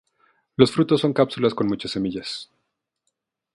Los 0.55 0.71
frutos 0.71 0.99
son 0.99 1.13
cápsulas 1.13 1.53
con 1.53 1.67
muchas 1.67 1.91
semillas. 1.91 2.49